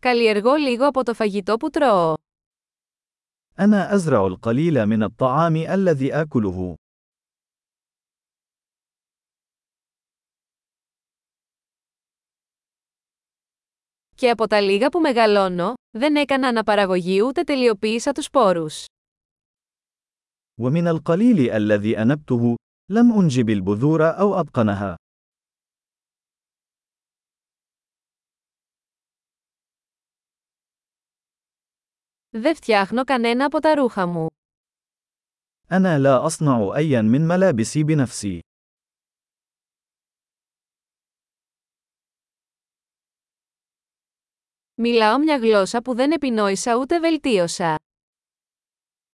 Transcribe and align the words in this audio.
Καλλιεργώ 0.00 0.54
λίγο 0.54 0.86
από 0.86 1.02
το 1.02 1.14
φαγητό 1.14 1.56
που 1.56 1.70
τρώω. 1.70 2.14
أنا 3.58 3.94
أزرع 3.94 4.26
القليل 4.26 4.86
من 4.86 5.02
الطعام 5.02 5.56
الذي 5.56 6.12
آكله. 6.12 6.74
Και 14.14 14.30
από 14.30 14.46
τα 14.46 14.60
λίγα 14.60 14.88
που 14.88 15.00
μεγαλώνω, 15.00 15.74
δεν 15.90 16.16
έκανα 16.16 16.48
αναπαραγωγή 16.48 17.22
ούτε 17.22 17.42
τελειοποίησα 17.42 18.12
τους 18.12 18.24
σπόρους. 18.24 18.84
ومن 20.60 20.86
القليل 20.86 21.50
الذي 21.50 21.98
أنبته، 21.98 22.54
لم 22.90 23.12
أنجب 23.12 23.48
البذور 23.48 24.18
أو 24.18 24.40
أتقنها. 24.40 24.94
Δεν 32.37 32.55
φτιάχνω 32.55 33.03
κανένα 33.03 33.45
από 33.45 33.59
τα 33.59 33.75
ρούχα 33.75 34.05
μου. 34.05 34.27
أنا 35.71 35.99
لا 35.99 36.25
أصنع 36.25 36.75
أيا 36.75 37.01
من 37.01 37.27
ملابسي 37.27 37.83
بنفسي. 37.83 38.39
Μιλάω 44.75 45.17
μια 45.17 45.37
γλώσσα 45.37 45.81
που 45.81 45.95
δεν 45.95 46.11
επινόησα 46.11 46.75
ούτε 46.75 46.99
βελτίωσα. 46.99 47.75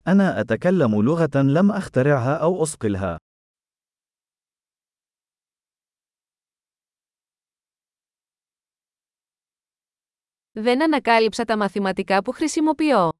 أنا 0.06 0.40
أتكلم 0.40 1.02
لغة 1.02 1.42
لم 1.42 1.70
أخترعها 1.70 2.36
أو 2.36 2.62
أصقلها. 2.62 3.16
Δεν 10.54 10.82
ανακάλυψα 10.82 11.44
τα 11.44 11.56
μαθηματικά 11.56 12.22
που 12.22 12.32
χρησιμοποιώ. 12.32 13.12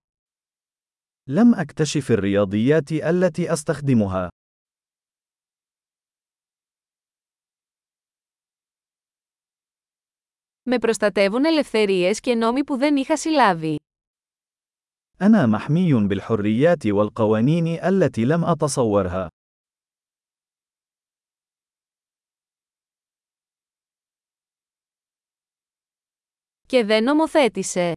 لم 1.28 1.54
أكتشف 1.54 2.10
الرياضيات 2.10 2.92
التي 2.92 3.52
أستخدمها. 3.52 4.28
Με 10.62 10.78
προστατεύουν 10.78 11.44
ελευθερίες 11.44 12.20
και 12.20 12.34
νόμοι 12.34 12.64
που 12.64 12.76
δεν 12.76 12.96
είχα 12.96 13.16
συλλάβει. 13.16 13.76
أنا 15.20 15.46
محمي 15.46 16.06
بالحريات 16.06 16.86
والقوانين 16.86 17.66
التي 17.66 18.24
لم 18.24 18.44
أتصورها. 18.44 19.28
Και 26.68 26.84
δεν 26.84 27.04
νομοθέτησε. 27.04 27.92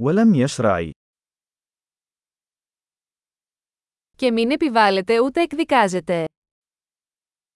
ولم 0.00 0.34
يشرع. 0.34 0.90
Και 4.16 4.30
μην 4.30 4.50
επιβάλλεται 4.50 5.20
ούτε 5.20 5.42
εκδικάζεται. 5.42 6.24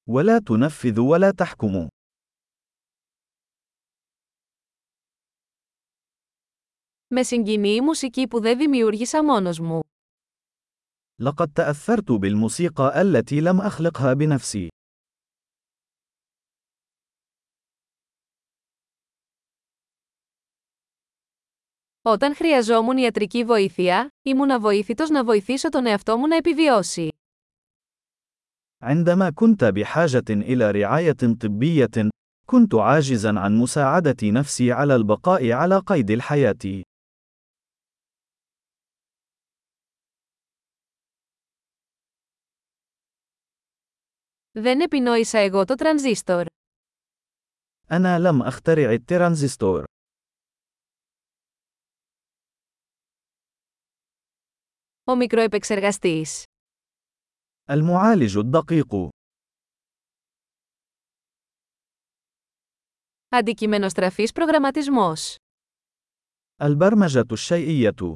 ولا 0.08 0.38
تنفذ 0.38 0.98
ولا 1.00 1.30
تحكم. 1.30 1.86
Με 7.08 7.22
συγκινεί 7.22 7.68
η 7.74 7.80
μουσική 7.80 8.28
που 8.28 8.40
δεν 8.40 8.58
δημιούργησα 8.58 9.24
μόνος 9.24 9.58
μου. 9.58 9.80
لقد 11.20 11.52
تأثرت 11.52 12.12
بالموسيقى 12.12 13.00
التي 13.00 13.40
لم 13.40 13.60
أخلقها 13.60 14.12
بنفسي. 14.14 14.68
Όταν 22.02 22.34
χρειαζόμουν 22.34 22.96
ιατρική 22.96 23.44
βοήθεια, 23.44 24.08
ήμουν 24.22 24.50
αβοήθητος 24.50 25.10
να 25.10 25.24
βοηθήσω 25.24 25.68
τον 25.68 25.86
εαυτό 25.86 26.18
μου 26.18 26.26
να 26.26 26.36
επιβιώσει. 26.36 27.08
عندما 28.80 29.30
كنت 29.30 29.64
بحاجة 29.64 30.24
إلى 30.30 30.70
رعاية 30.70 31.36
طبية، 31.40 32.10
كنت 32.46 32.74
عاجزا 32.74 33.38
عن 33.38 33.56
مساعدة 33.56 34.16
نفسي 34.22 34.72
على 34.72 34.94
البقاء 34.94 35.52
على 35.52 35.78
قيد 35.78 36.10
الحياة. 36.10 36.82
Δεν 44.52 44.80
επινόησα 44.80 45.38
εγώ 45.38 45.64
το 45.64 45.74
τρανζίστορ. 45.74 46.46
أنا 47.90 48.18
لم 48.18 48.42
أخترع 48.42 48.92
الترانزستور. 48.92 49.84
Ο 55.04 55.14
μικροεπεξεργαστής. 55.16 56.44
المعالج 57.68 58.36
الدقيق. 58.36 59.08
Αντικειμενοστραφής 63.28 64.32
προγραμματισμός. 64.32 65.36
البرمجة 66.60 67.26
الشيئية. 67.32 68.14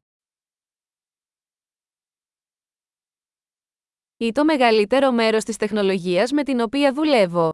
Ή 4.17 4.33
το 4.33 4.45
μεγαλύτερο 4.45 5.13
μέρος 5.13 5.45
της 5.45 5.57
τεχνολογίας 5.57 6.33
με 6.33 6.43
την 6.43 6.61
οποία 6.61 6.93
δουλεύω. 6.93 7.51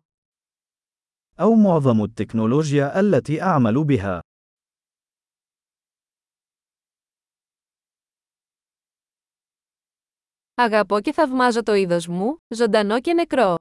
أو 1.40 1.54
معظم 1.54 2.02
التكنولوجيا 2.02 3.00
التي 3.00 3.42
أعمل 3.42 3.84
بها. 3.84 4.20
Αγαπώ 10.54 11.00
και 11.00 11.12
θαυμάζω 11.12 11.62
το 11.62 11.74
είδος 11.74 12.06
μου, 12.06 12.36
ζωντανό 12.48 13.00
και 13.00 13.12
νεκρό. 13.12 13.54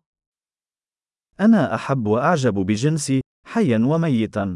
أنا 1.40 1.76
أحب 1.76 2.08
وأعجب 2.08 2.54
بجنسي، 2.54 3.20
حيا 3.48 3.80
وميتا. 3.86 4.56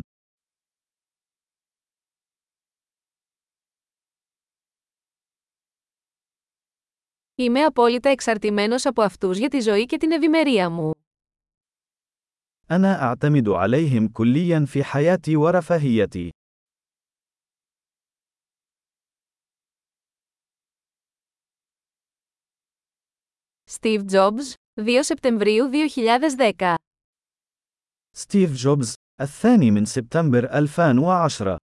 Είμαι 7.36 7.64
απόλυτα 7.64 8.10
εξαρτημένος 8.10 8.86
από 8.86 9.02
αυτούς 9.02 9.38
για 9.38 9.50
τη 9.50 9.60
ζωή 9.60 9.86
και 9.86 9.98
την 9.98 10.12
ευημερία 10.12 10.70
μου. 10.70 10.92
أنا 12.70 13.02
أعتمد 13.02 13.50
عليهم 13.50 14.08
كليا 14.08 14.66
في 14.66 14.84
حياتي 14.84 15.36
ورفاهيتي. 15.36 16.30
Steve 23.75 24.05
Jobs, 24.07 24.55
2 24.79 25.03
سبتمبريو 25.03 25.65
2010 25.65 26.77
ستيف 28.17 28.53
جوبز 28.53 28.95
الثاني 29.21 29.71
من 29.71 29.85
سبتمبر 29.85 30.45
2010 30.45 31.59